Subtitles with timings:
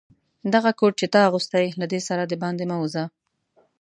[0.53, 3.03] دغه کوټ چي تا اغوستی، له دې سره دباندي مه وزه.